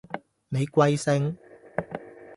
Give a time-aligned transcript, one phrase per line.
[0.49, 1.37] 你貴姓？